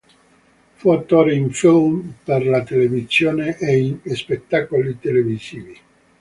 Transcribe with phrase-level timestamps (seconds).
[0.77, 5.77] Fu attore in film per la televisione e in spettacoli televisivi.